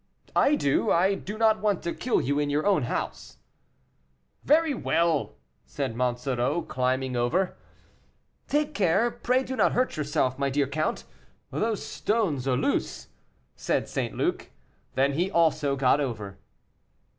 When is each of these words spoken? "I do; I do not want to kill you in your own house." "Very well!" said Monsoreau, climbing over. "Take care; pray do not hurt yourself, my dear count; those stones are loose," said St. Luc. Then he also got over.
"I 0.35 0.55
do; 0.55 0.89
I 0.89 1.13
do 1.13 1.37
not 1.37 1.59
want 1.59 1.83
to 1.83 1.93
kill 1.93 2.21
you 2.21 2.39
in 2.39 2.49
your 2.49 2.65
own 2.65 2.85
house." 2.85 3.37
"Very 4.43 4.73
well!" 4.73 5.35
said 5.67 5.95
Monsoreau, 5.95 6.63
climbing 6.63 7.15
over. 7.15 7.55
"Take 8.47 8.73
care; 8.73 9.11
pray 9.11 9.43
do 9.43 9.55
not 9.55 9.73
hurt 9.73 9.97
yourself, 9.97 10.39
my 10.39 10.49
dear 10.49 10.65
count; 10.65 11.03
those 11.51 11.85
stones 11.85 12.47
are 12.47 12.57
loose," 12.57 13.09
said 13.55 13.87
St. 13.87 14.17
Luc. 14.17 14.49
Then 14.95 15.13
he 15.13 15.29
also 15.29 15.75
got 15.75 16.01
over. 16.01 16.39